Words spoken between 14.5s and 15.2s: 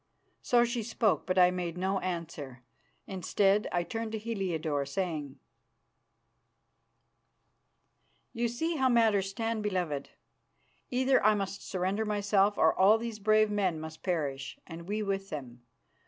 and we